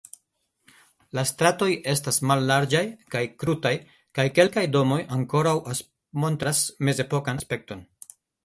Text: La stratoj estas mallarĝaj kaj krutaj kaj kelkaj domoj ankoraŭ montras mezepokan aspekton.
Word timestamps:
La 1.17 1.23
stratoj 1.31 1.67
estas 1.93 2.17
mallarĝaj 2.31 2.81
kaj 3.15 3.21
krutaj 3.43 3.73
kaj 4.21 4.27
kelkaj 4.41 4.65
domoj 4.77 5.01
ankoraŭ 5.19 5.55
montras 6.25 6.65
mezepokan 6.89 7.45
aspekton. 7.45 7.87